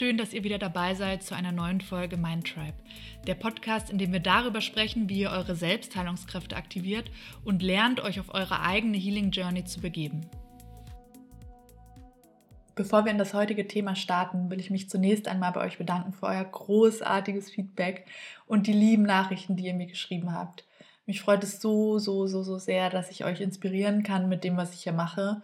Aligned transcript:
Schön, 0.00 0.16
dass 0.16 0.32
ihr 0.32 0.44
wieder 0.44 0.56
dabei 0.56 0.94
seid 0.94 1.22
zu 1.22 1.34
einer 1.34 1.52
neuen 1.52 1.82
Folge 1.82 2.16
Mind 2.16 2.46
Tribe. 2.46 2.72
Der 3.26 3.34
Podcast, 3.34 3.90
in 3.90 3.98
dem 3.98 4.14
wir 4.14 4.20
darüber 4.20 4.62
sprechen, 4.62 5.10
wie 5.10 5.20
ihr 5.20 5.30
eure 5.30 5.54
Selbstheilungskräfte 5.54 6.56
aktiviert 6.56 7.10
und 7.44 7.60
lernt, 7.60 8.00
euch 8.00 8.18
auf 8.18 8.32
eure 8.32 8.62
eigene 8.62 8.96
Healing 8.96 9.30
Journey 9.30 9.62
zu 9.66 9.78
begeben. 9.82 10.22
Bevor 12.74 13.04
wir 13.04 13.12
in 13.12 13.18
das 13.18 13.34
heutige 13.34 13.68
Thema 13.68 13.94
starten, 13.94 14.48
will 14.48 14.58
ich 14.58 14.70
mich 14.70 14.88
zunächst 14.88 15.28
einmal 15.28 15.52
bei 15.52 15.66
euch 15.66 15.76
bedanken 15.76 16.14
für 16.14 16.28
euer 16.28 16.44
großartiges 16.44 17.50
Feedback 17.50 18.06
und 18.46 18.68
die 18.68 18.72
lieben 18.72 19.02
Nachrichten, 19.02 19.56
die 19.56 19.66
ihr 19.66 19.74
mir 19.74 19.86
geschrieben 19.86 20.32
habt. 20.32 20.64
Mich 21.04 21.20
freut 21.20 21.44
es 21.44 21.60
so, 21.60 21.98
so, 21.98 22.26
so, 22.26 22.42
so 22.42 22.56
sehr, 22.56 22.88
dass 22.88 23.10
ich 23.10 23.26
euch 23.26 23.42
inspirieren 23.42 24.02
kann 24.02 24.30
mit 24.30 24.44
dem, 24.44 24.56
was 24.56 24.72
ich 24.72 24.84
hier 24.84 24.94
mache 24.94 25.42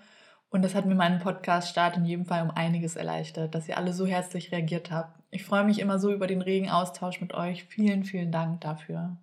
und 0.51 0.63
das 0.63 0.75
hat 0.75 0.87
mir 0.87 0.95
meinen 0.95 1.21
Podcast-Start 1.21 1.97
in 1.97 2.05
jedem 2.05 2.27
Fall 2.27 2.43
um 2.43 2.51
einiges 2.51 2.97
erleichtert, 2.97 3.55
dass 3.55 3.69
ihr 3.69 3.77
alle 3.77 3.93
so 3.93 4.07
herzlich 4.07 4.53
reagiert 4.53 4.91
habt. 4.91 5.21
Ich 5.31 5.45
freue 5.45 5.65
mich 5.65 5.81
immer 5.81 5.99
so 5.99 6.13
über 6.13 6.27
den 6.27 6.43
regen 6.43 6.71
Austausch 6.71 7.21
mit 7.21 7.35
euch. 7.35 7.65
Vielen, 7.65 8.05
vielen 8.05 8.33
Dank 8.33 8.61
dafür. 8.61 9.17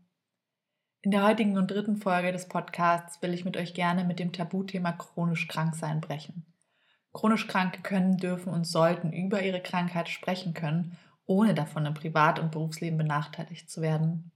In 1.01 1.11
der 1.11 1.23
heutigen 1.23 1.57
und 1.57 1.71
dritten 1.71 1.97
Folge 1.97 2.31
des 2.31 2.47
Podcasts 2.47 3.21
will 3.21 3.33
ich 3.33 3.45
mit 3.45 3.57
euch 3.57 3.73
gerne 3.73 4.03
mit 4.03 4.19
dem 4.19 4.31
Tabuthema 4.31 4.91
chronisch 4.91 5.47
krank 5.47 5.75
sein 5.75 6.01
brechen. 6.01 6.45
Chronisch 7.13 7.47
Kranke 7.47 7.81
können, 7.81 8.17
dürfen 8.17 8.51
und 8.51 8.65
sollten 8.65 9.13
über 9.13 9.43
ihre 9.43 9.61
Krankheit 9.61 10.09
sprechen 10.09 10.53
können, 10.53 10.97
ohne 11.25 11.53
davon 11.53 11.85
im 11.85 11.93
Privat- 11.93 12.39
und 12.39 12.51
Berufsleben 12.51 12.97
benachteiligt 12.97 13.69
zu 13.69 13.81
werden. 13.81 14.31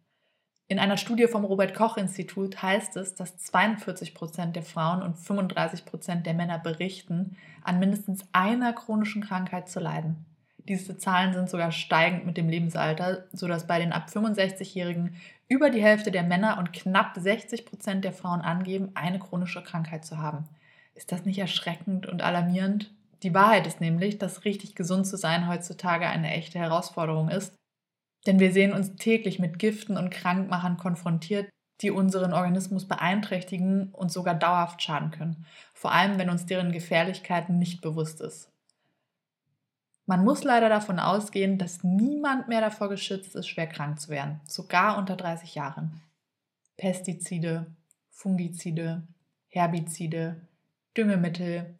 In 0.69 0.79
einer 0.79 0.97
Studie 0.97 1.27
vom 1.27 1.45
Robert 1.45 1.73
Koch 1.73 1.95
Institut 1.95 2.61
heißt 2.61 2.97
es, 2.97 3.15
dass 3.15 3.37
42 3.37 4.13
Prozent 4.13 4.53
der 4.57 4.63
Frauen 4.63 5.01
und 5.01 5.15
35 5.17 5.85
Prozent 5.85 6.25
der 6.25 6.33
Männer 6.33 6.59
berichten, 6.59 7.37
an 7.63 7.79
mindestens 7.79 8.25
einer 8.33 8.73
chronischen 8.73 9.23
Krankheit 9.23 9.69
zu 9.69 9.79
leiden. 9.79 10.25
Diese 10.57 10.97
Zahlen 10.97 11.33
sind 11.33 11.49
sogar 11.49 11.71
steigend 11.71 12.25
mit 12.25 12.35
dem 12.35 12.49
Lebensalter, 12.49 13.23
sodass 13.31 13.65
bei 13.65 13.79
den 13.79 13.93
ab 13.93 14.09
65-Jährigen 14.09 15.15
über 15.47 15.69
die 15.69 15.81
Hälfte 15.81 16.11
der 16.11 16.23
Männer 16.23 16.57
und 16.57 16.73
knapp 16.73 17.15
60 17.17 17.65
Prozent 17.65 18.03
der 18.03 18.11
Frauen 18.11 18.41
angeben, 18.41 18.91
eine 18.93 19.19
chronische 19.19 19.63
Krankheit 19.63 20.03
zu 20.03 20.17
haben. 20.17 20.49
Ist 20.95 21.13
das 21.13 21.23
nicht 21.23 21.39
erschreckend 21.39 22.07
und 22.07 22.21
alarmierend? 22.21 22.91
Die 23.23 23.33
Wahrheit 23.33 23.65
ist 23.67 23.79
nämlich, 23.79 24.17
dass 24.17 24.43
richtig 24.43 24.75
gesund 24.75 25.07
zu 25.07 25.15
sein 25.15 25.47
heutzutage 25.47 26.07
eine 26.07 26.31
echte 26.31 26.59
Herausforderung 26.59 27.29
ist 27.29 27.53
denn 28.27 28.39
wir 28.39 28.51
sehen 28.51 28.73
uns 28.73 28.95
täglich 28.95 29.39
mit 29.39 29.57
Giften 29.57 29.97
und 29.97 30.11
Krankmachern 30.11 30.77
konfrontiert, 30.77 31.49
die 31.81 31.91
unseren 31.91 32.33
Organismus 32.33 32.87
beeinträchtigen 32.87 33.91
und 33.93 34.11
sogar 34.11 34.35
dauerhaft 34.35 34.81
schaden 34.81 35.11
können, 35.11 35.45
vor 35.73 35.91
allem 35.91 36.17
wenn 36.17 36.29
uns 36.29 36.45
deren 36.45 36.71
Gefährlichkeiten 36.71 37.57
nicht 37.57 37.81
bewusst 37.81 38.21
ist. 38.21 38.51
Man 40.05 40.23
muss 40.23 40.43
leider 40.43 40.69
davon 40.69 40.99
ausgehen, 40.99 41.57
dass 41.57 41.83
niemand 41.83 42.47
mehr 42.47 42.61
davor 42.61 42.89
geschützt 42.89 43.35
ist, 43.35 43.47
schwer 43.47 43.67
krank 43.67 43.99
zu 43.99 44.09
werden, 44.09 44.39
sogar 44.45 44.97
unter 44.97 45.17
30 45.17 45.55
Jahren. 45.55 46.01
Pestizide, 46.77 47.65
Fungizide, 48.09 49.03
Herbizide, 49.49 50.41
Düngemittel, 50.95 51.75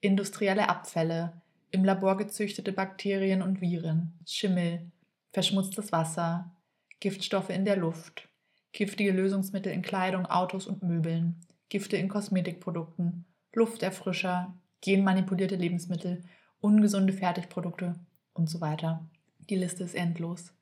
industrielle 0.00 0.68
Abfälle, 0.68 1.32
im 1.70 1.84
Labor 1.84 2.16
gezüchtete 2.16 2.72
Bakterien 2.72 3.42
und 3.42 3.60
Viren, 3.60 4.12
Schimmel, 4.26 4.90
verschmutztes 5.32 5.92
Wasser, 5.92 6.54
Giftstoffe 7.00 7.50
in 7.50 7.64
der 7.64 7.76
Luft, 7.76 8.28
giftige 8.72 9.12
Lösungsmittel 9.12 9.72
in 9.72 9.82
Kleidung, 9.82 10.26
Autos 10.26 10.66
und 10.66 10.82
Möbeln, 10.82 11.40
Gifte 11.68 11.96
in 11.96 12.08
Kosmetikprodukten, 12.08 13.24
Lufterfrischer, 13.54 14.54
genmanipulierte 14.82 15.56
Lebensmittel, 15.56 16.22
ungesunde 16.60 17.12
Fertigprodukte 17.12 17.94
und 18.34 18.48
so 18.48 18.60
weiter. 18.60 19.08
Die 19.50 19.56
Liste 19.56 19.84
ist 19.84 19.94
endlos. 19.94 20.52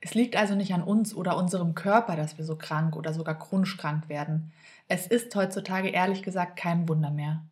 Es 0.00 0.14
liegt 0.14 0.36
also 0.36 0.54
nicht 0.54 0.74
an 0.74 0.82
uns 0.82 1.14
oder 1.14 1.36
unserem 1.36 1.74
Körper, 1.74 2.16
dass 2.16 2.36
wir 2.36 2.44
so 2.44 2.56
krank 2.56 2.96
oder 2.96 3.14
sogar 3.14 3.38
chronisch 3.38 3.76
krank 3.76 4.08
werden. 4.08 4.52
Es 4.86 5.06
ist 5.06 5.34
heutzutage 5.34 5.88
ehrlich 5.88 6.22
gesagt 6.22 6.56
kein 6.56 6.88
Wunder 6.88 7.10
mehr. 7.10 7.42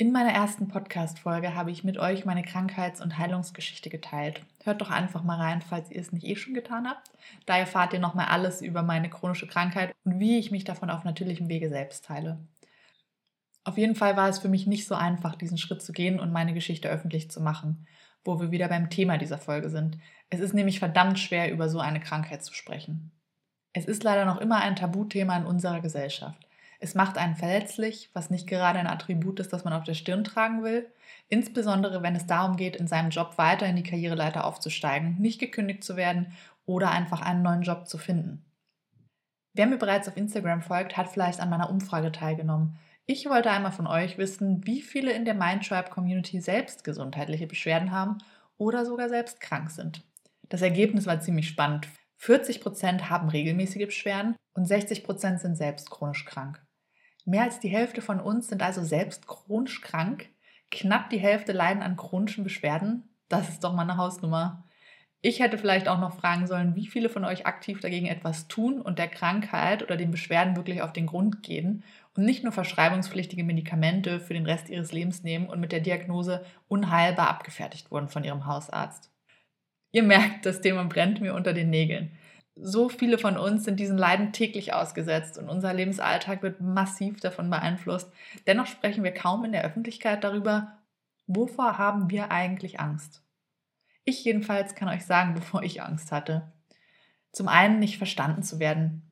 In 0.00 0.12
meiner 0.12 0.30
ersten 0.30 0.68
Podcast-Folge 0.68 1.56
habe 1.56 1.72
ich 1.72 1.82
mit 1.82 1.98
euch 1.98 2.24
meine 2.24 2.44
Krankheits- 2.44 3.00
und 3.00 3.18
Heilungsgeschichte 3.18 3.90
geteilt. 3.90 4.42
Hört 4.62 4.80
doch 4.80 4.90
einfach 4.90 5.24
mal 5.24 5.38
rein, 5.40 5.60
falls 5.60 5.90
ihr 5.90 6.00
es 6.00 6.12
nicht 6.12 6.24
eh 6.24 6.36
schon 6.36 6.54
getan 6.54 6.86
habt. 6.86 7.10
Da 7.46 7.58
erfahrt 7.58 7.92
ihr 7.92 7.98
nochmal 7.98 8.26
alles 8.26 8.62
über 8.62 8.84
meine 8.84 9.10
chronische 9.10 9.48
Krankheit 9.48 9.92
und 10.04 10.20
wie 10.20 10.38
ich 10.38 10.52
mich 10.52 10.62
davon 10.62 10.88
auf 10.88 11.02
natürlichem 11.02 11.48
Wege 11.48 11.68
selbst 11.68 12.04
teile. 12.04 12.38
Auf 13.64 13.76
jeden 13.76 13.96
Fall 13.96 14.16
war 14.16 14.28
es 14.28 14.38
für 14.38 14.48
mich 14.48 14.68
nicht 14.68 14.86
so 14.86 14.94
einfach, 14.94 15.34
diesen 15.34 15.58
Schritt 15.58 15.82
zu 15.82 15.92
gehen 15.92 16.20
und 16.20 16.30
meine 16.30 16.54
Geschichte 16.54 16.88
öffentlich 16.88 17.28
zu 17.28 17.40
machen, 17.40 17.88
wo 18.24 18.38
wir 18.38 18.52
wieder 18.52 18.68
beim 18.68 18.90
Thema 18.90 19.18
dieser 19.18 19.38
Folge 19.38 19.68
sind. 19.68 19.98
Es 20.30 20.38
ist 20.38 20.54
nämlich 20.54 20.78
verdammt 20.78 21.18
schwer, 21.18 21.50
über 21.50 21.68
so 21.68 21.80
eine 21.80 21.98
Krankheit 21.98 22.44
zu 22.44 22.54
sprechen. 22.54 23.10
Es 23.72 23.84
ist 23.84 24.04
leider 24.04 24.26
noch 24.26 24.40
immer 24.40 24.58
ein 24.58 24.76
Tabuthema 24.76 25.36
in 25.38 25.44
unserer 25.44 25.80
Gesellschaft. 25.80 26.47
Es 26.80 26.94
macht 26.94 27.18
einen 27.18 27.34
verletzlich, 27.34 28.10
was 28.12 28.30
nicht 28.30 28.46
gerade 28.46 28.78
ein 28.78 28.86
Attribut 28.86 29.40
ist, 29.40 29.52
das 29.52 29.64
man 29.64 29.72
auf 29.72 29.84
der 29.84 29.94
Stirn 29.94 30.22
tragen 30.22 30.62
will. 30.62 30.86
Insbesondere 31.28 32.02
wenn 32.02 32.14
es 32.14 32.26
darum 32.26 32.56
geht, 32.56 32.76
in 32.76 32.86
seinem 32.86 33.10
Job 33.10 33.36
weiter 33.36 33.66
in 33.66 33.76
die 33.76 33.82
Karriereleiter 33.82 34.44
aufzusteigen, 34.44 35.16
nicht 35.18 35.40
gekündigt 35.40 35.82
zu 35.82 35.96
werden 35.96 36.32
oder 36.66 36.90
einfach 36.90 37.20
einen 37.20 37.42
neuen 37.42 37.62
Job 37.62 37.88
zu 37.88 37.98
finden. 37.98 38.44
Wer 39.54 39.66
mir 39.66 39.78
bereits 39.78 40.06
auf 40.06 40.16
Instagram 40.16 40.62
folgt, 40.62 40.96
hat 40.96 41.08
vielleicht 41.08 41.40
an 41.40 41.50
meiner 41.50 41.68
Umfrage 41.68 42.12
teilgenommen. 42.12 42.78
Ich 43.06 43.28
wollte 43.28 43.50
einmal 43.50 43.72
von 43.72 43.86
euch 43.86 44.18
wissen, 44.18 44.64
wie 44.66 44.80
viele 44.80 45.12
in 45.12 45.24
der 45.24 45.34
Mindtribe 45.34 45.90
Community 45.90 46.40
selbst 46.40 46.84
gesundheitliche 46.84 47.46
Beschwerden 47.46 47.90
haben 47.90 48.18
oder 48.56 48.84
sogar 48.84 49.08
selbst 49.08 49.40
krank 49.40 49.70
sind. 49.70 50.04
Das 50.48 50.62
Ergebnis 50.62 51.06
war 51.06 51.20
ziemlich 51.20 51.48
spannend. 51.48 51.88
40% 52.20 53.08
haben 53.08 53.28
regelmäßige 53.28 53.86
Beschwerden 53.86 54.36
und 54.54 54.66
60% 54.66 55.38
sind 55.38 55.56
selbst 55.56 55.90
chronisch 55.90 56.24
krank. 56.24 56.60
Mehr 57.28 57.42
als 57.42 57.60
die 57.60 57.68
Hälfte 57.68 58.00
von 58.00 58.20
uns 58.20 58.48
sind 58.48 58.62
also 58.62 58.82
selbst 58.82 59.26
chronisch 59.26 59.82
krank. 59.82 60.30
Knapp 60.70 61.10
die 61.10 61.18
Hälfte 61.18 61.52
leiden 61.52 61.82
an 61.82 61.98
chronischen 61.98 62.42
Beschwerden. 62.42 63.02
Das 63.28 63.50
ist 63.50 63.62
doch 63.62 63.74
mal 63.74 63.82
eine 63.82 63.98
Hausnummer. 63.98 64.64
Ich 65.20 65.40
hätte 65.40 65.58
vielleicht 65.58 65.88
auch 65.88 66.00
noch 66.00 66.16
fragen 66.16 66.46
sollen, 66.46 66.74
wie 66.74 66.86
viele 66.86 67.10
von 67.10 67.26
euch 67.26 67.44
aktiv 67.44 67.80
dagegen 67.80 68.06
etwas 68.06 68.48
tun 68.48 68.80
und 68.80 68.98
der 68.98 69.08
Krankheit 69.08 69.82
oder 69.82 69.98
den 69.98 70.10
Beschwerden 70.10 70.56
wirklich 70.56 70.80
auf 70.80 70.94
den 70.94 71.04
Grund 71.04 71.42
gehen 71.42 71.84
und 72.16 72.24
nicht 72.24 72.44
nur 72.44 72.52
verschreibungspflichtige 72.52 73.44
Medikamente 73.44 74.20
für 74.20 74.32
den 74.32 74.46
Rest 74.46 74.70
ihres 74.70 74.92
Lebens 74.92 75.22
nehmen 75.22 75.50
und 75.50 75.60
mit 75.60 75.70
der 75.70 75.80
Diagnose 75.80 76.46
unheilbar 76.66 77.28
abgefertigt 77.28 77.90
wurden 77.90 78.08
von 78.08 78.24
ihrem 78.24 78.46
Hausarzt. 78.46 79.12
Ihr 79.92 80.02
merkt, 80.02 80.46
das 80.46 80.62
Thema 80.62 80.82
brennt 80.84 81.20
mir 81.20 81.34
unter 81.34 81.52
den 81.52 81.68
Nägeln 81.68 82.16
so 82.60 82.88
viele 82.88 83.18
von 83.18 83.36
uns 83.36 83.64
sind 83.64 83.78
diesen 83.78 83.98
Leiden 83.98 84.32
täglich 84.32 84.72
ausgesetzt 84.72 85.38
und 85.38 85.48
unser 85.48 85.72
Lebensalltag 85.72 86.42
wird 86.42 86.60
massiv 86.60 87.20
davon 87.20 87.50
beeinflusst. 87.50 88.10
Dennoch 88.46 88.66
sprechen 88.66 89.04
wir 89.04 89.12
kaum 89.12 89.44
in 89.44 89.52
der 89.52 89.64
Öffentlichkeit 89.64 90.24
darüber, 90.24 90.78
wovor 91.26 91.78
haben 91.78 92.10
wir 92.10 92.30
eigentlich 92.30 92.80
Angst. 92.80 93.22
Ich 94.04 94.24
jedenfalls 94.24 94.74
kann 94.74 94.88
euch 94.88 95.04
sagen, 95.04 95.36
wovor 95.36 95.62
ich 95.62 95.82
Angst 95.82 96.12
hatte. 96.12 96.52
Zum 97.32 97.48
einen 97.48 97.78
nicht 97.78 97.98
verstanden 97.98 98.42
zu 98.42 98.58
werden. 98.58 99.02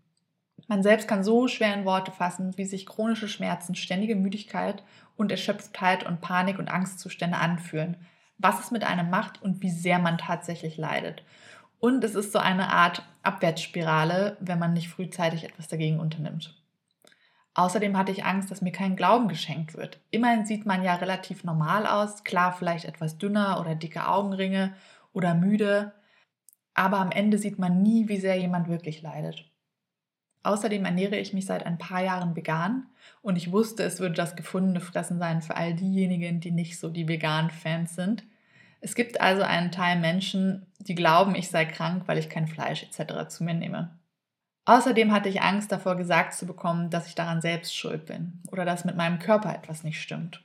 Man 0.69 0.83
selbst 0.83 1.07
kann 1.07 1.23
so 1.23 1.47
schwer 1.49 1.75
in 1.75 1.85
Worte 1.85 2.11
fassen, 2.11 2.57
wie 2.57 2.65
sich 2.65 2.87
chronische 2.87 3.29
Schmerzen, 3.29 3.75
ständige 3.75 4.17
Müdigkeit 4.17 4.83
und 5.17 5.31
Erschöpftheit 5.31 6.05
und 6.05 6.21
Panik 6.21 6.59
und 6.59 6.69
Angstzustände 6.69 7.37
anfühlen, 7.37 7.97
was 8.39 8.59
es 8.59 8.71
mit 8.71 8.83
einem 8.83 9.11
macht 9.11 9.41
und 9.43 9.63
wie 9.63 9.71
sehr 9.71 9.99
man 9.99 10.19
tatsächlich 10.19 10.77
leidet. 10.77 11.23
Und 11.79 12.03
es 12.05 12.15
ist 12.15 12.33
so 12.33 12.39
eine 12.39 12.73
Art 12.73 13.03
Abwärtsspirale, 13.23 14.37
wenn 14.41 14.59
man 14.59 14.73
nicht 14.73 14.89
frühzeitig 14.89 15.45
etwas 15.45 15.69
dagegen 15.69 16.01
unternimmt. 16.01 16.55
Außerdem 17.55 17.97
hatte 17.97 18.13
ich 18.13 18.25
Angst, 18.25 18.51
dass 18.51 18.61
mir 18.61 18.73
kein 18.73 18.97
Glauben 18.97 19.29
geschenkt 19.29 19.77
wird. 19.77 19.99
Immerhin 20.11 20.45
sieht 20.45 20.67
man 20.67 20.83
ja 20.83 20.95
relativ 20.95 21.43
normal 21.43 21.87
aus, 21.87 22.23
klar 22.23 22.53
vielleicht 22.53 22.85
etwas 22.85 23.17
dünner 23.17 23.59
oder 23.61 23.75
dicke 23.75 24.07
Augenringe 24.07 24.75
oder 25.15 25.35
müde, 25.35 25.93
aber 26.75 26.99
am 26.99 27.11
Ende 27.11 27.39
sieht 27.39 27.59
man 27.59 27.83
nie, 27.83 28.09
wie 28.09 28.19
sehr 28.19 28.37
jemand 28.37 28.69
wirklich 28.69 29.01
leidet. 29.01 29.51
Außerdem 30.43 30.85
ernähre 30.85 31.17
ich 31.17 31.33
mich 31.33 31.47
seit 31.47 31.65
ein 31.65 31.79
paar 31.79 32.05
Jahren 32.05 32.37
vegan 32.37 32.87
und 33.23 33.37
ich 33.37 33.51
wusste, 33.51 33.83
es 33.83 33.99
würde 33.99 34.15
das 34.15 34.37
gefundene 34.37 34.81
Fressen 34.81 35.19
sein 35.19 35.41
für 35.41 35.57
all 35.57 35.75
diejenigen, 35.75 36.41
die 36.41 36.53
nicht 36.53 36.79
so 36.79 36.91
die 36.91 37.09
veganen 37.09 37.51
Fans 37.51 37.97
sind. 37.97 38.25
Es 38.81 38.95
gibt 38.95 39.21
also 39.21 39.43
einen 39.43 39.73
Teil 39.73 39.99
Menschen, 39.99 40.67
die 40.79 40.95
glauben, 40.95 41.35
ich 41.35 41.51
sei 41.51 41.65
krank, 41.65 42.05
weil 42.07 42.19
ich 42.19 42.29
kein 42.29 42.47
Fleisch 42.47 42.83
etc. 42.83 43.29
zu 43.29 43.45
mir 43.45 43.55
nehme. 43.55 43.91
Außerdem 44.67 45.13
hatte 45.13 45.29
ich 45.29 45.43
Angst 45.43 45.71
davor 45.71 45.97
gesagt 45.97 46.35
zu 46.35 46.45
bekommen, 46.47 46.91
dass 46.91 47.07
ich 47.07 47.15
daran 47.15 47.41
selbst 47.41 47.75
schuld 47.77 48.07
bin 48.07 48.43
oder 48.51 48.65
dass 48.65 48.85
mit 48.85 48.97
meinem 48.97 49.21
Körper 49.21 49.55
etwas 49.55 49.85
nicht 49.85 50.01
stimmt. 50.03 50.43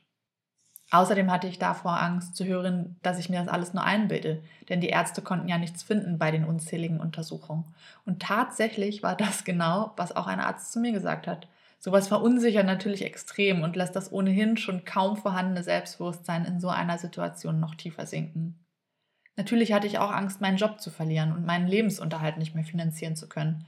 Außerdem 0.91 1.31
hatte 1.31 1.47
ich 1.47 1.57
davor 1.57 2.01
Angst 2.01 2.35
zu 2.35 2.45
hören, 2.45 2.97
dass 3.01 3.17
ich 3.17 3.29
mir 3.29 3.39
das 3.39 3.47
alles 3.47 3.73
nur 3.73 3.83
einbilde, 3.83 4.43
denn 4.67 4.81
die 4.81 4.89
Ärzte 4.89 5.21
konnten 5.21 5.47
ja 5.47 5.57
nichts 5.57 5.83
finden 5.83 6.19
bei 6.19 6.31
den 6.31 6.43
unzähligen 6.43 6.99
Untersuchungen. 6.99 7.63
Und 8.05 8.21
tatsächlich 8.21 9.01
war 9.01 9.15
das 9.15 9.43
genau, 9.45 9.93
was 9.95 10.15
auch 10.15 10.27
ein 10.27 10.41
Arzt 10.41 10.73
zu 10.73 10.79
mir 10.79 10.91
gesagt 10.91 11.27
hat. 11.27 11.47
Sowas 11.83 12.07
verunsichert 12.07 12.67
natürlich 12.67 13.03
extrem 13.03 13.63
und 13.63 13.75
lässt 13.75 13.95
das 13.95 14.11
ohnehin 14.11 14.55
schon 14.55 14.85
kaum 14.85 15.17
vorhandene 15.17 15.63
Selbstbewusstsein 15.63 16.45
in 16.45 16.59
so 16.59 16.69
einer 16.69 16.99
Situation 16.99 17.59
noch 17.59 17.73
tiefer 17.73 18.05
sinken. 18.05 18.63
Natürlich 19.35 19.73
hatte 19.73 19.87
ich 19.87 19.97
auch 19.97 20.11
Angst, 20.11 20.41
meinen 20.41 20.57
Job 20.57 20.79
zu 20.79 20.91
verlieren 20.91 21.31
und 21.31 21.43
meinen 21.43 21.67
Lebensunterhalt 21.67 22.37
nicht 22.37 22.53
mehr 22.53 22.63
finanzieren 22.63 23.15
zu 23.15 23.27
können. 23.27 23.65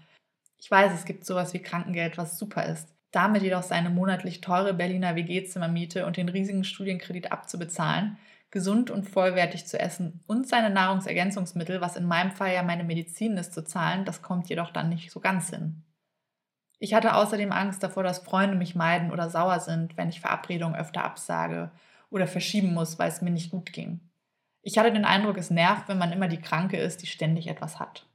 Ich 0.60 0.69
weiß, 0.69 0.94
es 0.94 1.06
gibt 1.06 1.25
sowas 1.25 1.56
wie 1.56 1.60
Krankengeld, 1.60 2.19
was 2.19 2.38
super 2.38 2.68
ist. 2.68 2.88
Damit 3.10 3.42
jedoch 3.42 3.63
seine 3.63 3.89
monatlich 3.89 4.42
teure 4.42 4.75
Berliner 4.75 5.15
WG-Zimmermiete 5.15 6.06
und 6.06 6.15
den 6.15 6.30
riesigen 6.30 6.65
Studienkredit 6.65 7.31
abzubezahlen, 7.31 8.18
gesund 8.51 8.92
und 8.92 9.10
vollwertig 9.10 9.65
zu 9.65 9.80
essen 9.80 10.24
und 10.27 10.48
seine 10.48 10.69
Nahrungsergänzungsmittel, 10.69 11.81
was 11.81 11.95
in 11.95 12.06
meinem 12.06 12.31
Fall 12.31 12.54
ja 12.54 12.62
meine 12.62 12.83
Medizin 12.83 13.38
ist, 13.38 13.56
zu 13.56 13.63
zahlen, 13.63 14.06
das 14.06 14.21
kommt 14.21 14.50
jedoch 14.50 14.69
dann 14.69 14.89
nicht 14.89 15.10
so 15.10 15.19
ganz 15.19 15.50
hin. 15.50 15.83
Ich 16.83 16.94
hatte 16.94 17.15
außerdem 17.15 17.53
Angst 17.53 17.81
davor, 17.81 18.03
dass 18.03 18.19
Freunde 18.19 18.57
mich 18.57 18.75
meiden 18.75 19.09
oder 19.13 19.30
sauer 19.30 19.62
sind, 19.62 19.95
wenn 19.95 20.09
ich 20.09 20.19
Verabredungen 20.19 20.75
öfter 20.75 21.06
absage 21.06 21.71
oder 22.09 22.27
verschieben 22.27 22.74
muss, 22.74 23.00
weil 23.00 23.07
es 23.07 23.21
mir 23.21 23.30
nicht 23.30 23.51
gut 23.51 23.71
ging. 23.71 24.01
Ich 24.63 24.77
hatte 24.77 24.91
den 24.91 25.06
Eindruck, 25.06 25.38
es 25.38 25.50
nervt, 25.50 25.88
wenn 25.88 25.97
man 25.97 26.12
immer 26.12 26.27
die 26.27 26.41
Kranke 26.41 26.75
ist, 26.75 27.01
die 27.01 27.07
ständig 27.07 27.47
etwas 27.47 27.80
hat. 27.80 28.06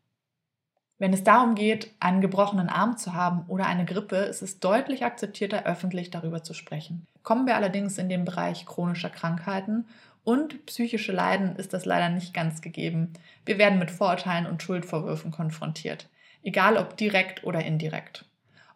Wenn 0.99 1.15
es 1.15 1.25
darum 1.25 1.55
geht, 1.55 1.94
einen 1.99 2.20
gebrochenen 2.20 2.69
Arm 2.69 2.99
zu 2.99 3.15
haben 3.15 3.47
oder 3.49 3.65
eine 3.65 3.87
Grippe, 3.87 4.17
ist 4.17 4.43
es 4.43 4.61
deutlich 4.61 5.03
akzeptierter, 5.03 5.64
öffentlich 5.64 6.11
darüber 6.11 6.43
zu 6.43 6.53
sprechen. 6.53 7.06
Kommen 7.23 7.47
wir 7.47 7.56
allerdings 7.56 7.97
in 7.97 8.11
den 8.11 8.26
Bereich 8.26 8.67
chronischer 8.67 9.09
Krankheiten 9.09 9.87
und 10.25 10.67
psychische 10.67 11.12
Leiden, 11.12 11.56
ist 11.56 11.73
das 11.73 11.87
leider 11.87 12.11
nicht 12.11 12.35
ganz 12.35 12.61
gegeben. 12.61 13.14
Wir 13.47 13.56
werden 13.56 13.79
mit 13.79 13.91
Vorurteilen 13.91 14.44
und 14.44 14.62
Schuldvorwürfen 14.62 15.31
konfrontiert, 15.31 16.11
egal 16.43 16.76
ob 16.76 16.99
direkt 16.99 17.44
oder 17.44 17.64
indirekt. 17.64 18.26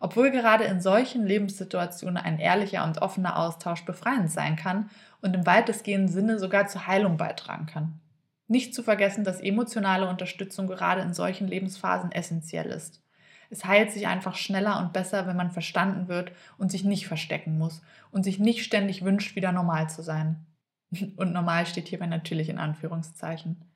Obwohl 0.05 0.33
gerade 0.33 0.65
in 0.65 0.81
solchen 0.81 1.25
Lebenssituationen 1.25 2.17
ein 2.17 2.41
ehrlicher 2.41 2.83
und 2.83 3.01
offener 3.01 3.39
Austausch 3.39 3.85
befreiend 3.85 4.33
sein 4.33 4.57
kann 4.57 4.91
und 5.21 5.33
im 5.33 5.47
weitestgehenden 5.47 6.09
Sinne 6.09 6.41
sogar 6.41 6.67
zur 6.67 6.89
Heilung 6.89 7.17
beitragen 7.17 7.67
kann. 7.67 8.01
Nicht 8.49 8.75
zu 8.75 8.83
vergessen, 8.83 9.23
dass 9.23 9.41
emotionale 9.41 10.09
Unterstützung 10.09 10.67
gerade 10.67 11.03
in 11.03 11.15
solchen 11.15 11.47
Lebensphasen 11.47 12.11
essentiell 12.11 12.67
ist. 12.67 13.01
Es 13.49 13.65
heilt 13.65 13.93
sich 13.93 14.09
einfach 14.09 14.35
schneller 14.35 14.81
und 14.81 14.93
besser, 14.93 15.29
wenn 15.29 15.37
man 15.37 15.53
verstanden 15.53 16.09
wird 16.09 16.33
und 16.59 16.73
sich 16.73 16.83
nicht 16.83 17.07
verstecken 17.07 17.57
muss 17.57 17.81
und 18.11 18.25
sich 18.25 18.41
nicht 18.41 18.65
ständig 18.65 19.05
wünscht, 19.05 19.37
wieder 19.37 19.53
normal 19.53 19.89
zu 19.89 20.03
sein. 20.03 20.45
Und 21.17 21.33
normal 21.33 21.65
steht 21.65 21.89
hierbei 21.89 22.07
natürlich 22.07 22.49
in 22.51 22.59
Anführungszeichen. 22.59 23.72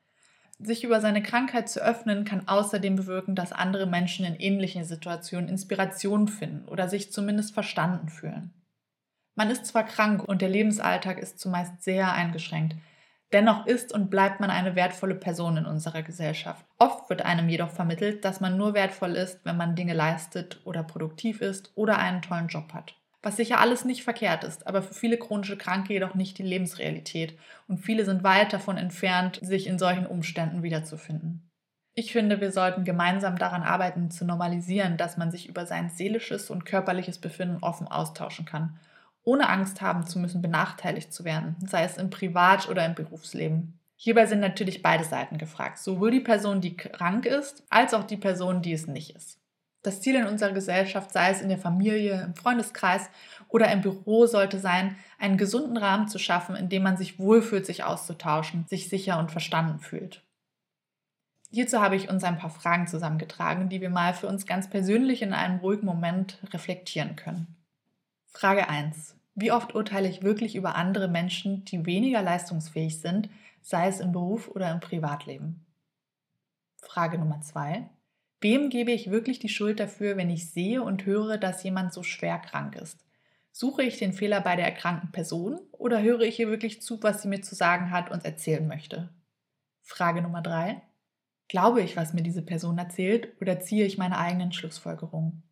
Sich 0.58 0.84
über 0.84 1.00
seine 1.00 1.22
Krankheit 1.22 1.68
zu 1.68 1.80
öffnen, 1.80 2.24
kann 2.24 2.48
außerdem 2.48 2.96
bewirken, 2.96 3.34
dass 3.34 3.52
andere 3.52 3.86
Menschen 3.86 4.24
in 4.24 4.36
ähnlichen 4.36 4.84
Situationen 4.84 5.48
Inspiration 5.48 6.28
finden 6.28 6.66
oder 6.68 6.88
sich 6.88 7.12
zumindest 7.12 7.52
verstanden 7.52 8.08
fühlen. 8.08 8.52
Man 9.34 9.50
ist 9.50 9.66
zwar 9.66 9.84
krank 9.84 10.24
und 10.24 10.40
der 10.40 10.48
Lebensalltag 10.48 11.18
ist 11.18 11.38
zumeist 11.38 11.82
sehr 11.82 12.12
eingeschränkt, 12.12 12.76
Dennoch 13.32 13.66
ist 13.66 13.92
und 13.92 14.08
bleibt 14.08 14.40
man 14.40 14.50
eine 14.50 14.76
wertvolle 14.76 15.16
Person 15.16 15.56
in 15.56 15.66
unserer 15.66 16.02
Gesellschaft. 16.02 16.64
Oft 16.78 17.10
wird 17.10 17.22
einem 17.22 17.48
jedoch 17.48 17.70
vermittelt, 17.70 18.24
dass 18.24 18.40
man 18.40 18.56
nur 18.56 18.74
wertvoll 18.74 19.16
ist, 19.16 19.44
wenn 19.44 19.56
man 19.56 19.74
Dinge 19.74 19.94
leistet 19.94 20.60
oder 20.64 20.84
produktiv 20.84 21.40
ist 21.40 21.72
oder 21.74 21.98
einen 21.98 22.22
tollen 22.22 22.46
Job 22.46 22.72
hat. 22.72 22.94
Was 23.26 23.36
sicher 23.36 23.58
alles 23.58 23.84
nicht 23.84 24.04
verkehrt 24.04 24.44
ist, 24.44 24.68
aber 24.68 24.82
für 24.82 24.94
viele 24.94 25.16
chronische 25.16 25.56
Kranke 25.56 25.92
jedoch 25.92 26.14
nicht 26.14 26.38
die 26.38 26.44
Lebensrealität 26.44 27.36
und 27.66 27.78
viele 27.78 28.04
sind 28.04 28.22
weit 28.22 28.52
davon 28.52 28.76
entfernt, 28.76 29.40
sich 29.42 29.66
in 29.66 29.80
solchen 29.80 30.06
Umständen 30.06 30.62
wiederzufinden. 30.62 31.50
Ich 31.94 32.12
finde, 32.12 32.40
wir 32.40 32.52
sollten 32.52 32.84
gemeinsam 32.84 33.36
daran 33.36 33.64
arbeiten, 33.64 34.12
zu 34.12 34.24
normalisieren, 34.24 34.96
dass 34.96 35.16
man 35.16 35.32
sich 35.32 35.48
über 35.48 35.66
sein 35.66 35.90
seelisches 35.90 36.50
und 36.50 36.64
körperliches 36.64 37.18
Befinden 37.18 37.58
offen 37.62 37.88
austauschen 37.88 38.44
kann 38.44 38.78
ohne 39.26 39.48
Angst 39.48 39.82
haben 39.82 40.06
zu 40.06 40.20
müssen, 40.20 40.40
benachteiligt 40.40 41.12
zu 41.12 41.24
werden, 41.24 41.56
sei 41.66 41.82
es 41.82 41.98
im 41.98 42.10
Privat- 42.10 42.68
oder 42.68 42.86
im 42.86 42.94
Berufsleben. 42.94 43.78
Hierbei 43.96 44.26
sind 44.26 44.40
natürlich 44.40 44.82
beide 44.82 45.02
Seiten 45.02 45.36
gefragt, 45.36 45.78
sowohl 45.78 46.12
die 46.12 46.20
Person, 46.20 46.60
die 46.60 46.76
krank 46.76 47.26
ist, 47.26 47.64
als 47.68 47.92
auch 47.92 48.04
die 48.04 48.16
Person, 48.16 48.62
die 48.62 48.72
es 48.72 48.86
nicht 48.86 49.16
ist. 49.16 49.40
Das 49.86 50.00
Ziel 50.00 50.16
in 50.16 50.26
unserer 50.26 50.50
Gesellschaft, 50.50 51.12
sei 51.12 51.30
es 51.30 51.40
in 51.40 51.48
der 51.48 51.58
Familie, 51.58 52.20
im 52.20 52.34
Freundeskreis 52.34 53.08
oder 53.46 53.70
im 53.70 53.82
Büro, 53.82 54.26
sollte 54.26 54.58
sein, 54.58 54.96
einen 55.16 55.36
gesunden 55.36 55.76
Rahmen 55.76 56.08
zu 56.08 56.18
schaffen, 56.18 56.56
in 56.56 56.68
dem 56.68 56.82
man 56.82 56.96
sich 56.96 57.20
wohlfühlt, 57.20 57.64
sich 57.64 57.84
auszutauschen, 57.84 58.66
sich 58.66 58.88
sicher 58.88 59.16
und 59.20 59.30
verstanden 59.30 59.78
fühlt. 59.78 60.24
Hierzu 61.52 61.80
habe 61.80 61.94
ich 61.94 62.10
uns 62.10 62.24
ein 62.24 62.36
paar 62.36 62.50
Fragen 62.50 62.88
zusammengetragen, 62.88 63.68
die 63.68 63.80
wir 63.80 63.88
mal 63.88 64.12
für 64.12 64.26
uns 64.26 64.44
ganz 64.44 64.68
persönlich 64.68 65.22
in 65.22 65.32
einem 65.32 65.60
ruhigen 65.60 65.86
Moment 65.86 66.40
reflektieren 66.52 67.14
können. 67.14 67.54
Frage 68.26 68.68
1. 68.68 69.14
Wie 69.36 69.52
oft 69.52 69.76
urteile 69.76 70.08
ich 70.08 70.24
wirklich 70.24 70.56
über 70.56 70.74
andere 70.74 71.06
Menschen, 71.06 71.64
die 71.64 71.86
weniger 71.86 72.22
leistungsfähig 72.22 73.00
sind, 73.00 73.30
sei 73.62 73.86
es 73.86 74.00
im 74.00 74.10
Beruf 74.10 74.48
oder 74.48 74.68
im 74.72 74.80
Privatleben? 74.80 75.64
Frage 76.78 77.18
Nummer 77.18 77.40
zwei. 77.40 77.88
Wem 78.48 78.70
gebe 78.70 78.92
ich 78.92 79.10
wirklich 79.10 79.40
die 79.40 79.48
Schuld 79.48 79.80
dafür, 79.80 80.16
wenn 80.16 80.30
ich 80.30 80.52
sehe 80.52 80.80
und 80.80 81.04
höre, 81.04 81.36
dass 81.36 81.64
jemand 81.64 81.92
so 81.92 82.04
schwer 82.04 82.38
krank 82.38 82.76
ist? 82.76 83.04
Suche 83.50 83.82
ich 83.82 83.98
den 83.98 84.12
Fehler 84.12 84.40
bei 84.40 84.54
der 84.54 84.66
erkrankten 84.66 85.10
Person 85.10 85.58
oder 85.72 86.00
höre 86.00 86.20
ich 86.20 86.38
ihr 86.38 86.48
wirklich 86.48 86.80
zu, 86.80 87.02
was 87.02 87.22
sie 87.22 87.26
mir 87.26 87.42
zu 87.42 87.56
sagen 87.56 87.90
hat 87.90 88.08
und 88.08 88.24
erzählen 88.24 88.64
möchte? 88.64 89.12
Frage 89.82 90.22
Nummer 90.22 90.42
drei. 90.42 90.80
Glaube 91.48 91.82
ich, 91.82 91.96
was 91.96 92.14
mir 92.14 92.22
diese 92.22 92.42
Person 92.42 92.78
erzählt 92.78 93.32
oder 93.40 93.58
ziehe 93.58 93.84
ich 93.84 93.98
meine 93.98 94.16
eigenen 94.16 94.52
Schlussfolgerungen? 94.52 95.42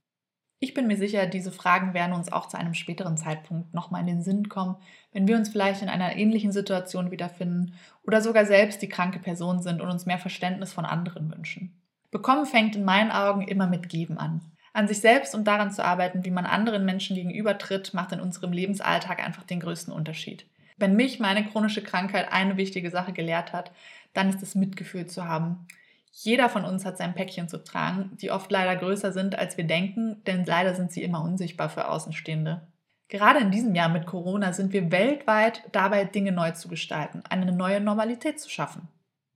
Ich 0.61 0.73
bin 0.73 0.87
mir 0.87 0.97
sicher, 0.97 1.27
diese 1.27 1.51
Fragen 1.51 1.95
werden 1.95 2.15
uns 2.15 2.31
auch 2.31 2.47
zu 2.47 2.57
einem 2.57 2.75
späteren 2.75 3.17
Zeitpunkt 3.17 3.75
nochmal 3.75 4.03
in 4.03 4.07
den 4.07 4.23
Sinn 4.23 4.49
kommen, 4.49 4.77
wenn 5.11 5.27
wir 5.27 5.37
uns 5.37 5.49
vielleicht 5.49 5.83
in 5.83 5.89
einer 5.89 6.15
ähnlichen 6.15 6.53
Situation 6.53 7.11
wiederfinden 7.11 7.75
oder 8.05 8.23
sogar 8.23 8.47
selbst 8.47 8.83
die 8.83 8.89
kranke 8.89 9.19
Person 9.19 9.63
sind 9.63 9.81
und 9.81 9.91
uns 9.91 10.07
mehr 10.07 10.21
Verständnis 10.21 10.73
von 10.73 10.85
anderen 10.85 11.29
wünschen. 11.33 11.81
Bekommen 12.15 12.47
fängt 12.47 12.77
in 12.77 12.85
meinen 12.85 13.11
Augen 13.11 13.43
immer 13.43 13.67
mit 13.67 13.89
Geben 13.89 14.19
an. 14.19 14.41
An 14.73 14.87
sich 14.87 15.01
selbst 15.01 15.35
und 15.35 15.49
daran 15.49 15.73
zu 15.73 15.85
arbeiten, 15.85 16.25
wie 16.25 16.31
man 16.31 16.47
anderen 16.47 16.85
Menschen 16.85 17.17
gegenübertritt, 17.17 17.93
macht 17.93 18.13
in 18.13 18.21
unserem 18.21 18.53
Lebensalltag 18.53 19.19
einfach 19.19 19.43
den 19.43 19.59
größten 19.59 19.93
Unterschied. 19.93 20.47
Wenn 20.77 20.95
mich 20.95 21.19
meine 21.19 21.45
chronische 21.45 21.83
Krankheit 21.83 22.33
eine 22.33 22.57
wichtige 22.57 22.91
Sache 22.91 23.13
gelehrt 23.13 23.53
hat, 23.53 23.73
dann 24.13 24.29
ist 24.29 24.41
es 24.45 24.55
Mitgefühl 24.55 25.07
zu 25.07 25.25
haben. 25.25 25.67
Jeder 26.13 26.49
von 26.49 26.65
uns 26.65 26.85
hat 26.85 26.99
sein 26.99 27.17
Päckchen 27.17 27.49
zu 27.49 27.65
tragen, 27.65 28.17
die 28.21 28.31
oft 28.31 28.49
leider 28.49 28.77
größer 28.77 29.11
sind, 29.11 29.37
als 29.37 29.57
wir 29.57 29.65
denken, 29.65 30.23
denn 30.29 30.45
leider 30.45 30.77
sind 30.77 30.93
sie 30.93 31.03
immer 31.03 31.21
unsichtbar 31.21 31.69
für 31.69 31.89
Außenstehende. 31.89 32.65
Gerade 33.09 33.41
in 33.41 33.51
diesem 33.51 33.75
Jahr 33.75 33.89
mit 33.89 34.07
Corona 34.07 34.53
sind 34.53 34.73
wir 34.73 34.93
weltweit 34.93 35.65
dabei, 35.73 36.05
Dinge 36.05 36.31
neu 36.31 36.53
zu 36.53 36.69
gestalten, 36.69 37.25
eine 37.29 37.51
neue 37.51 37.81
Normalität 37.81 38.39
zu 38.39 38.49
schaffen. 38.49 38.87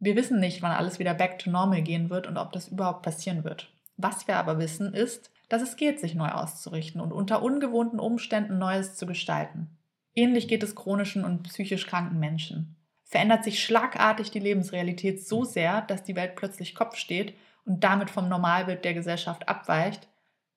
Wir 0.01 0.17
wissen 0.17 0.41
nicht, 0.41 0.63
wann 0.63 0.73
alles 0.73 0.99
wieder 0.99 1.15
back 1.15 1.39
to 1.39 1.51
normal 1.51 1.83
gehen 1.83 2.11
wird 2.11 2.27
und 2.27 2.37
ob 2.37 2.53
das 2.53 2.69
überhaupt 2.69 3.03
passieren 3.03 3.45
wird. 3.45 3.71
Was 3.97 4.29
wir 4.29 4.37
aber 4.37 4.59
wissen, 4.59 4.95
ist, 4.95 5.31
dass 5.49 5.63
es 5.63 5.77
geht, 5.77 5.99
sich 5.99 6.15
neu 6.15 6.29
auszurichten 6.29 7.01
und 7.01 7.13
unter 7.13 7.43
ungewohnten 7.43 7.99
Umständen 7.99 8.59
Neues 8.59 8.97
zu 8.97 9.07
gestalten. 9.07 9.71
Ähnlich 10.15 10.47
geht 10.47 10.63
es 10.63 10.77
chronischen 10.77 11.25
und 11.25 11.43
psychisch 11.45 11.87
kranken 11.87 12.19
Menschen 12.19 12.77
verändert 13.09 13.43
sich 13.43 13.65
schlagartig 13.65 14.31
die 14.31 14.39
Lebensrealität 14.39 15.27
so 15.27 15.43
sehr, 15.43 15.81
dass 15.81 16.05
die 16.05 16.15
Welt 16.15 16.37
plötzlich 16.37 16.75
Kopf 16.75 16.97
steht 16.97 17.35
und 17.65 17.83
damit 17.83 18.11
vom 18.11 18.29
Normalbild 18.29 18.85
der 18.85 18.93
Gesellschaft 18.95 19.49
abweicht, 19.49 20.07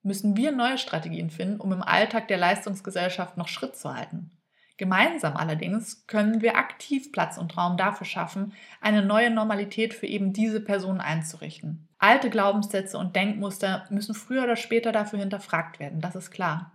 müssen 0.02 0.36
wir 0.36 0.52
neue 0.52 0.76
Strategien 0.76 1.30
finden, 1.30 1.60
um 1.60 1.72
im 1.72 1.82
Alltag 1.82 2.28
der 2.28 2.36
Leistungsgesellschaft 2.36 3.38
noch 3.38 3.48
Schritt 3.48 3.76
zu 3.76 3.94
halten. 3.94 4.30
Gemeinsam 4.76 5.36
allerdings 5.36 6.06
können 6.06 6.40
wir 6.42 6.56
aktiv 6.56 7.12
Platz 7.12 7.38
und 7.38 7.56
Raum 7.56 7.76
dafür 7.76 8.06
schaffen, 8.06 8.52
eine 8.80 9.02
neue 9.04 9.30
Normalität 9.30 9.94
für 9.94 10.06
eben 10.06 10.32
diese 10.32 10.60
Person 10.60 11.00
einzurichten. 11.00 11.88
Alte 11.98 12.30
Glaubenssätze 12.30 12.98
und 12.98 13.14
Denkmuster 13.14 13.86
müssen 13.90 14.14
früher 14.14 14.44
oder 14.44 14.56
später 14.56 14.90
dafür 14.90 15.18
hinterfragt 15.20 15.78
werden, 15.78 16.00
das 16.00 16.16
ist 16.16 16.30
klar. 16.30 16.72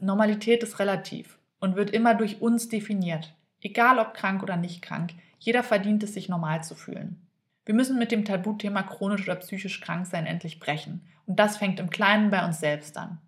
Normalität 0.00 0.62
ist 0.62 0.78
relativ 0.78 1.38
und 1.60 1.76
wird 1.76 1.90
immer 1.90 2.14
durch 2.14 2.40
uns 2.42 2.68
definiert. 2.68 3.34
Egal 3.60 3.98
ob 3.98 4.14
krank 4.14 4.42
oder 4.42 4.56
nicht 4.56 4.82
krank, 4.82 5.12
jeder 5.38 5.62
verdient 5.62 6.02
es, 6.02 6.14
sich 6.14 6.28
normal 6.28 6.64
zu 6.64 6.74
fühlen. 6.74 7.26
Wir 7.64 7.74
müssen 7.74 7.98
mit 7.98 8.12
dem 8.12 8.24
Tabuthema 8.24 8.82
chronisch 8.82 9.22
oder 9.22 9.36
psychisch 9.36 9.80
krank 9.80 10.06
sein 10.06 10.26
endlich 10.26 10.60
brechen. 10.60 11.06
Und 11.26 11.38
das 11.38 11.56
fängt 11.56 11.80
im 11.80 11.88
Kleinen 11.88 12.30
bei 12.30 12.44
uns 12.44 12.60
selbst 12.60 12.96
an. 12.98 13.18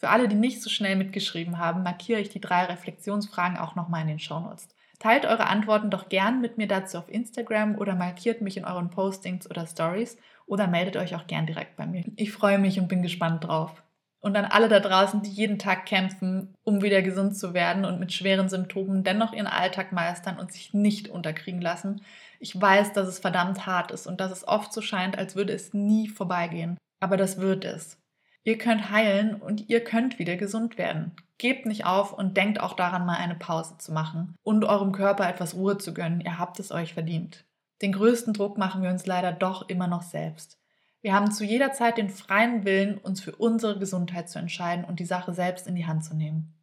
Für 0.00 0.08
alle, 0.08 0.28
die 0.28 0.36
nicht 0.36 0.62
so 0.62 0.70
schnell 0.70 0.96
mitgeschrieben 0.96 1.58
haben, 1.58 1.82
markiere 1.82 2.20
ich 2.20 2.30
die 2.30 2.40
drei 2.40 2.64
Reflexionsfragen 2.64 3.58
auch 3.58 3.74
nochmal 3.74 4.00
in 4.00 4.08
den 4.08 4.18
Shownotes. 4.18 4.68
Teilt 4.98 5.26
eure 5.26 5.46
Antworten 5.46 5.90
doch 5.90 6.08
gern 6.08 6.40
mit 6.40 6.56
mir 6.56 6.66
dazu 6.66 6.96
auf 6.96 7.10
Instagram 7.10 7.76
oder 7.76 7.94
markiert 7.94 8.40
mich 8.40 8.56
in 8.56 8.64
euren 8.64 8.88
Postings 8.88 9.48
oder 9.48 9.66
Stories 9.66 10.16
oder 10.46 10.68
meldet 10.68 10.96
euch 10.96 11.14
auch 11.14 11.26
gern 11.26 11.44
direkt 11.44 11.76
bei 11.76 11.84
mir. 11.84 12.02
Ich 12.16 12.32
freue 12.32 12.58
mich 12.58 12.80
und 12.80 12.88
bin 12.88 13.02
gespannt 13.02 13.44
drauf. 13.44 13.82
Und 14.20 14.36
an 14.38 14.46
alle 14.46 14.68
da 14.68 14.80
draußen, 14.80 15.20
die 15.20 15.30
jeden 15.30 15.58
Tag 15.58 15.84
kämpfen, 15.84 16.54
um 16.64 16.80
wieder 16.80 17.02
gesund 17.02 17.36
zu 17.36 17.52
werden 17.52 17.84
und 17.84 18.00
mit 18.00 18.14
schweren 18.14 18.48
Symptomen 18.48 19.04
dennoch 19.04 19.34
ihren 19.34 19.46
Alltag 19.46 19.92
meistern 19.92 20.38
und 20.38 20.50
sich 20.50 20.72
nicht 20.72 21.08
unterkriegen 21.08 21.60
lassen. 21.60 22.00
Ich 22.38 22.58
weiß, 22.58 22.94
dass 22.94 23.06
es 23.06 23.18
verdammt 23.18 23.66
hart 23.66 23.90
ist 23.90 24.06
und 24.06 24.18
dass 24.18 24.32
es 24.32 24.48
oft 24.48 24.72
so 24.72 24.80
scheint, 24.80 25.18
als 25.18 25.36
würde 25.36 25.52
es 25.52 25.74
nie 25.74 26.08
vorbeigehen. 26.08 26.78
Aber 27.00 27.18
das 27.18 27.38
wird 27.38 27.66
es. 27.66 27.99
Ihr 28.42 28.58
könnt 28.58 28.90
heilen 28.90 29.34
und 29.34 29.68
ihr 29.68 29.84
könnt 29.84 30.18
wieder 30.18 30.36
gesund 30.36 30.78
werden. 30.78 31.12
Gebt 31.38 31.66
nicht 31.66 31.84
auf 31.86 32.12
und 32.12 32.36
denkt 32.36 32.60
auch 32.60 32.74
daran, 32.74 33.06
mal 33.06 33.16
eine 33.16 33.34
Pause 33.34 33.76
zu 33.78 33.92
machen 33.92 34.34
und 34.42 34.64
eurem 34.64 34.92
Körper 34.92 35.28
etwas 35.28 35.54
Ruhe 35.54 35.78
zu 35.78 35.94
gönnen. 35.94 36.20
Ihr 36.20 36.38
habt 36.38 36.58
es 36.58 36.70
euch 36.70 36.94
verdient. 36.94 37.44
Den 37.82 37.92
größten 37.92 38.34
Druck 38.34 38.58
machen 38.58 38.82
wir 38.82 38.90
uns 38.90 39.06
leider 39.06 39.32
doch 39.32 39.68
immer 39.68 39.86
noch 39.86 40.02
selbst. 40.02 40.58
Wir 41.02 41.14
haben 41.14 41.32
zu 41.32 41.44
jeder 41.44 41.72
Zeit 41.72 41.96
den 41.96 42.10
freien 42.10 42.64
Willen, 42.64 42.98
uns 42.98 43.22
für 43.22 43.34
unsere 43.34 43.78
Gesundheit 43.78 44.28
zu 44.28 44.38
entscheiden 44.38 44.84
und 44.84 45.00
die 45.00 45.06
Sache 45.06 45.32
selbst 45.32 45.66
in 45.66 45.74
die 45.74 45.86
Hand 45.86 46.04
zu 46.04 46.14
nehmen. 46.14 46.59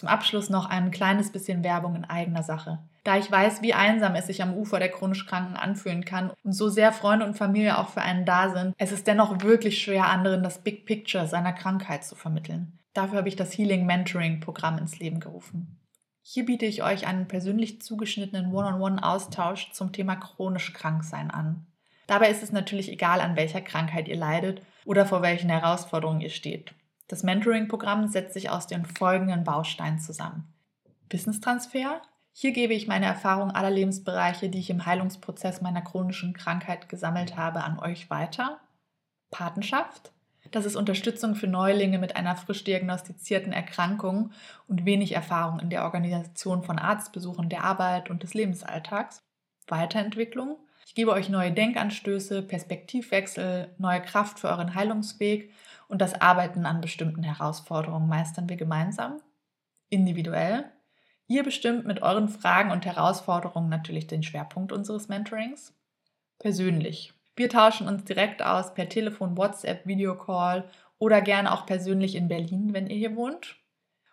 Zum 0.00 0.08
Abschluss 0.08 0.48
noch 0.48 0.64
ein 0.64 0.90
kleines 0.90 1.30
bisschen 1.30 1.62
Werbung 1.62 1.94
in 1.94 2.06
eigener 2.06 2.42
Sache. 2.42 2.78
Da 3.04 3.18
ich 3.18 3.30
weiß, 3.30 3.60
wie 3.60 3.74
einsam 3.74 4.14
es 4.14 4.28
sich 4.28 4.42
am 4.42 4.54
Ufer 4.54 4.78
der 4.78 4.90
chronisch 4.90 5.26
Kranken 5.26 5.56
anfühlen 5.56 6.06
kann 6.06 6.32
und 6.42 6.54
so 6.54 6.70
sehr 6.70 6.90
Freunde 6.90 7.26
und 7.26 7.36
Familie 7.36 7.76
auch 7.76 7.90
für 7.90 8.00
einen 8.00 8.24
da 8.24 8.48
sind, 8.48 8.74
es 8.78 8.92
ist 8.92 9.06
dennoch 9.06 9.42
wirklich 9.42 9.82
schwer, 9.82 10.08
anderen 10.08 10.42
das 10.42 10.60
Big 10.60 10.86
Picture 10.86 11.26
seiner 11.26 11.52
Krankheit 11.52 12.02
zu 12.02 12.14
vermitteln. 12.14 12.78
Dafür 12.94 13.18
habe 13.18 13.28
ich 13.28 13.36
das 13.36 13.52
Healing 13.52 13.84
Mentoring 13.84 14.40
Programm 14.40 14.78
ins 14.78 14.98
Leben 14.98 15.20
gerufen. 15.20 15.78
Hier 16.22 16.46
biete 16.46 16.64
ich 16.64 16.82
euch 16.82 17.06
einen 17.06 17.28
persönlich 17.28 17.82
zugeschnittenen 17.82 18.54
One-on-One-Austausch 18.54 19.72
zum 19.72 19.92
Thema 19.92 20.16
chronisch 20.16 20.72
Kranksein 20.72 21.30
an. 21.30 21.66
Dabei 22.06 22.30
ist 22.30 22.42
es 22.42 22.52
natürlich 22.52 22.90
egal, 22.90 23.20
an 23.20 23.36
welcher 23.36 23.60
Krankheit 23.60 24.08
ihr 24.08 24.16
leidet 24.16 24.62
oder 24.86 25.04
vor 25.04 25.20
welchen 25.20 25.50
Herausforderungen 25.50 26.22
ihr 26.22 26.30
steht. 26.30 26.72
Das 27.10 27.24
Mentoring-Programm 27.24 28.06
setzt 28.06 28.34
sich 28.34 28.50
aus 28.50 28.68
den 28.68 28.86
folgenden 28.86 29.42
Bausteinen 29.42 29.98
zusammen. 29.98 30.44
Wissenstransfer. 31.08 32.00
Hier 32.32 32.52
gebe 32.52 32.72
ich 32.72 32.86
meine 32.86 33.06
Erfahrungen 33.06 33.50
aller 33.50 33.68
Lebensbereiche, 33.68 34.48
die 34.48 34.60
ich 34.60 34.70
im 34.70 34.86
Heilungsprozess 34.86 35.60
meiner 35.60 35.82
chronischen 35.82 36.34
Krankheit 36.34 36.88
gesammelt 36.88 37.36
habe, 37.36 37.64
an 37.64 37.80
euch 37.80 38.10
weiter. 38.10 38.60
Patenschaft. 39.32 40.12
Das 40.52 40.64
ist 40.64 40.76
Unterstützung 40.76 41.34
für 41.34 41.48
Neulinge 41.48 41.98
mit 41.98 42.14
einer 42.14 42.36
frisch 42.36 42.62
diagnostizierten 42.62 43.52
Erkrankung 43.52 44.30
und 44.68 44.84
wenig 44.84 45.10
Erfahrung 45.10 45.58
in 45.58 45.68
der 45.68 45.82
Organisation 45.82 46.62
von 46.62 46.78
Arztbesuchen, 46.78 47.48
der 47.48 47.64
Arbeit 47.64 48.08
und 48.08 48.22
des 48.22 48.34
Lebensalltags. 48.34 49.24
Weiterentwicklung. 49.66 50.58
Ich 50.86 50.94
gebe 50.94 51.10
euch 51.10 51.28
neue 51.28 51.50
Denkanstöße, 51.50 52.42
Perspektivwechsel, 52.42 53.74
neue 53.78 54.00
Kraft 54.00 54.38
für 54.38 54.48
euren 54.48 54.76
Heilungsweg 54.76 55.50
und 55.90 56.00
das 56.00 56.20
Arbeiten 56.20 56.66
an 56.66 56.80
bestimmten 56.80 57.22
Herausforderungen 57.22 58.08
meistern 58.08 58.48
wir 58.48 58.56
gemeinsam, 58.56 59.20
individuell. 59.88 60.64
Ihr 61.26 61.42
bestimmt 61.42 61.86
mit 61.86 62.02
euren 62.02 62.28
Fragen 62.28 62.70
und 62.70 62.86
Herausforderungen 62.86 63.68
natürlich 63.68 64.06
den 64.06 64.22
Schwerpunkt 64.22 64.72
unseres 64.72 65.08
Mentorings. 65.08 65.74
Persönlich. 66.38 67.12
Wir 67.36 67.48
tauschen 67.48 67.86
uns 67.86 68.04
direkt 68.04 68.42
aus 68.42 68.74
per 68.74 68.88
Telefon, 68.88 69.36
WhatsApp, 69.36 69.86
Videocall 69.86 70.68
oder 70.98 71.20
gerne 71.20 71.52
auch 71.52 71.66
persönlich 71.66 72.14
in 72.14 72.28
Berlin, 72.28 72.72
wenn 72.72 72.86
ihr 72.86 72.96
hier 72.96 73.16
wohnt. 73.16 73.59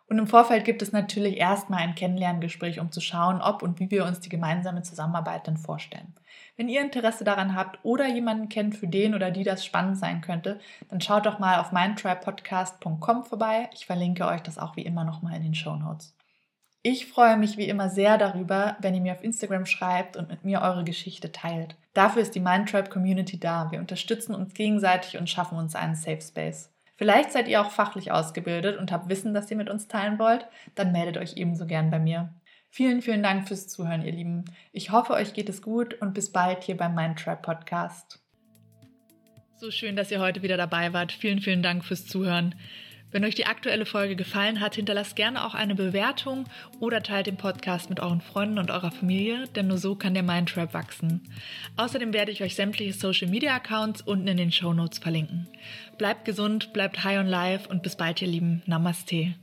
Und 0.10 0.20
im 0.20 0.28
Vorfeld 0.28 0.64
gibt 0.64 0.82
es 0.82 0.94
natürlich 0.94 1.38
erstmal 1.38 1.82
ein 1.82 1.96
Kennenlerngespräch, 1.96 2.80
um 2.80 2.92
zu 2.92 3.02
schauen, 3.02 3.42
ob 3.42 3.62
und 3.62 3.80
wie 3.80 3.92
wir 3.92 4.06
uns 4.06 4.22
die 4.22 4.30
gemeinsame 4.30 4.82
Zusammenarbeit 4.82 5.48
dann 5.48 5.58
vorstellen. 5.58 6.14
Wenn 6.56 6.70
ihr 6.70 6.82
Interesse 6.82 7.26
daran 7.26 7.56
habt 7.56 7.80
oder 7.84 8.08
jemanden 8.08 8.48
kennt, 8.48 8.78
für 8.78 8.88
den 8.88 9.14
oder 9.14 9.32
die 9.32 9.44
das 9.44 9.66
spannend 9.66 9.98
sein 9.98 10.22
könnte, 10.22 10.60
dann 10.90 11.02
schaut 11.02 11.26
doch 11.26 11.40
mal 11.40 11.60
auf 11.60 11.74
mindtripodcast.com 11.74 13.26
vorbei. 13.26 13.70
Ich 13.74 13.86
verlinke 13.86 14.26
euch 14.26 14.42
das 14.42 14.58
auch 14.58 14.78
wie 14.78 14.82
immer 14.82 15.04
nochmal 15.04 15.36
in 15.36 15.44
den 15.44 15.56
Show 15.56 15.76
Notes. 15.76 16.16
Ich 16.84 17.08
freue 17.08 17.36
mich 17.36 17.58
wie 17.58 17.68
immer 17.68 17.90
sehr 17.90 18.18
darüber, 18.18 18.78
wenn 18.80 18.96
ihr 18.96 19.02
mir 19.02 19.12
auf 19.12 19.24
Instagram 19.24 19.66
schreibt 19.66 20.16
und 20.16 20.30
mit 20.30 20.46
mir 20.46 20.62
eure 20.62 20.86
Geschichte 20.86 21.34
teilt. 21.34 21.76
Dafür 21.94 22.22
ist 22.22 22.34
die 22.34 22.40
Mindtrap 22.40 22.90
Community 22.90 23.38
da. 23.38 23.72
Wir 23.72 23.80
unterstützen 23.80 24.34
uns 24.34 24.54
gegenseitig 24.54 25.18
und 25.18 25.30
schaffen 25.30 25.58
uns 25.58 25.76
einen 25.76 25.96
Safe 25.96 26.22
Space. 26.22 26.72
Vielleicht 26.98 27.32
seid 27.32 27.48
ihr 27.48 27.62
auch 27.62 27.72
fachlich 27.72 28.12
ausgebildet 28.12 28.78
und 28.78 28.92
habt 28.92 29.08
Wissen, 29.08 29.34
das 29.34 29.50
ihr 29.52 29.58
mit 29.58 29.70
uns 29.70 29.88
teilen 29.88 30.18
wollt, 30.20 30.48
dann 30.76 30.92
meldet 30.92 31.18
euch 31.18 31.38
ebenso 31.38 31.68
gern 31.68 31.92
bei 31.92 32.00
mir. 32.00 32.34
Vielen, 32.70 33.02
vielen 33.02 33.24
Dank 33.24 33.48
fürs 33.48 33.68
Zuhören, 33.68 34.04
ihr 34.04 34.12
Lieben. 34.12 34.46
Ich 34.72 34.92
hoffe, 34.92 35.14
euch 35.14 35.34
geht 35.34 35.48
es 35.48 35.62
gut 35.62 35.94
und 36.02 36.14
bis 36.14 36.32
bald 36.32 36.64
hier 36.64 36.76
beim 36.76 36.96
Mindtrap 36.96 37.42
Podcast. 37.42 38.20
So 39.56 39.72
schön, 39.72 39.96
dass 39.96 40.12
ihr 40.12 40.20
heute 40.20 40.42
wieder 40.42 40.58
dabei 40.58 40.94
wart. 40.94 41.12
Vielen, 41.12 41.40
vielen 41.40 41.64
Dank 41.64 41.86
fürs 41.86 42.06
Zuhören. 42.06 42.56
Wenn 43.12 43.24
euch 43.24 43.36
die 43.36 43.46
aktuelle 43.46 43.86
Folge 43.86 44.16
gefallen 44.16 44.60
hat, 44.60 44.76
hinterlasst 44.76 45.16
gerne 45.16 45.46
auch 45.46 45.56
eine 45.56 45.76
Bewertung 45.76 46.44
oder 46.80 47.02
teilt 47.02 47.28
den 47.28 47.38
Podcast 47.38 47.90
mit 47.90 48.02
euren 48.02 48.20
Freunden 48.22 48.60
und 48.60 48.70
eurer 48.70 48.92
Familie, 48.92 49.48
denn 49.56 49.68
nur 49.68 49.78
so 49.78 49.96
kann 49.96 50.14
der 50.14 50.24
Mindtrap 50.24 50.74
wachsen. 50.74 51.22
Außerdem 51.78 52.12
werde 52.14 52.32
ich 52.32 52.44
euch 52.44 52.56
sämtliche 52.56 52.94
Social 52.94 53.30
Media 53.30 53.56
Accounts 53.56 54.02
unten 54.02 54.28
in 54.28 54.38
den 54.38 54.52
Show 54.52 54.74
Notes 54.74 55.00
verlinken. 55.00 55.48
Bleibt 55.98 56.26
gesund, 56.26 56.74
bleibt 56.74 57.04
high 57.04 57.20
on 57.20 57.28
life 57.28 57.70
und 57.70 57.82
bis 57.82 57.96
bald, 57.96 58.22
ihr 58.22 58.28
Lieben. 58.28 58.62
Namaste. 58.66 59.36